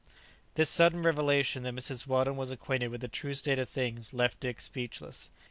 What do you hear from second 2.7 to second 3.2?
with the